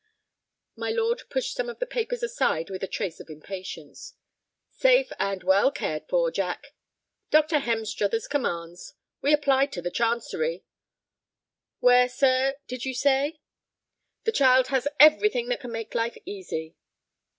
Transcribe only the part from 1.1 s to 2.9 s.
pushed some of the papers aside with a